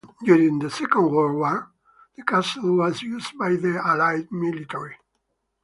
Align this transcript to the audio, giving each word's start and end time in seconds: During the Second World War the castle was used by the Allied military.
During 0.23 0.57
the 0.57 0.71
Second 0.71 1.11
World 1.11 1.35
War 1.35 1.69
the 2.17 2.23
castle 2.23 2.77
was 2.77 3.03
used 3.03 3.37
by 3.37 3.49
the 3.55 3.79
Allied 3.85 4.31
military. 4.31 4.97